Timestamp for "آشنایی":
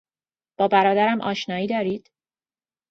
1.21-1.67